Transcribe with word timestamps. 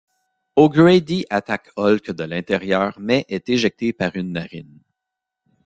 O'Grady 0.55 1.27
attaque 1.29 1.69
Hulk 1.77 2.09
de 2.09 2.23
l'intérieur 2.23 2.97
mais 2.99 3.23
est 3.29 3.49
éjecté 3.49 3.93
par 3.93 4.15
une 4.15 4.31
narine. 4.31 4.79